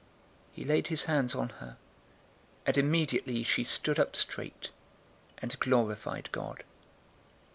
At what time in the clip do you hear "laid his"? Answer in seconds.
0.65-1.03